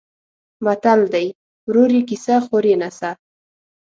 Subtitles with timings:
[0.65, 1.27] متل دی:
[1.67, 3.11] ورور یې کسه خور یې نسه.